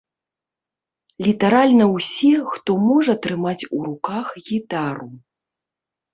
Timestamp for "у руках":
3.77-4.27